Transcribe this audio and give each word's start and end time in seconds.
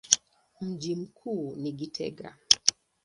Mji 0.61 0.95
mkuu 0.95 1.55
ni 1.55 1.71
Gitega. 1.71 2.37